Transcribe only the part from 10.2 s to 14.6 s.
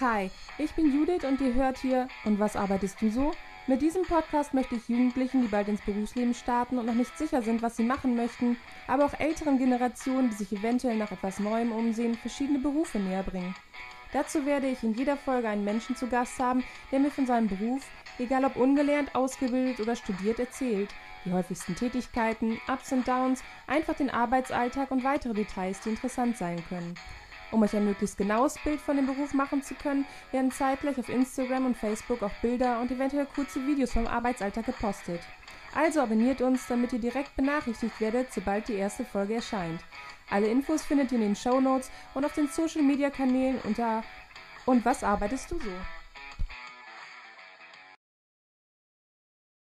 die sich eventuell nach etwas Neuem umsehen, verschiedene Berufe näher bringen. Dazu